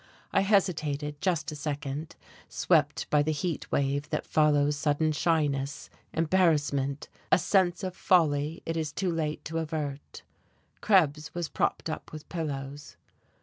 [0.33, 2.15] I hesitated just a second,
[2.49, 8.75] swept by the heat wave that follows sudden shyness, embarrassment, a sense of folly it
[8.75, 10.23] is too late to avert.
[10.81, 12.97] Krebs was propped up with pillows.